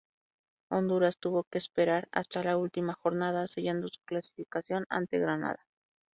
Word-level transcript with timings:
Honduras 0.71 1.19
tuvo 1.19 1.43
que 1.43 1.59
esperar 1.59 2.07
hasta 2.11 2.43
la 2.43 2.57
última 2.57 2.95
jornada 2.95 3.47
sellando 3.47 3.87
su 3.87 4.01
clasificación 4.03 4.85
ante 4.89 5.19
Granada. 5.19 5.63